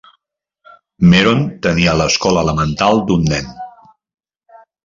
MEron 1.11 1.43
tenia 1.67 1.95
l'escola 2.01 2.47
elemental 2.47 3.05
d'un 3.11 3.31
nen. 3.35 3.55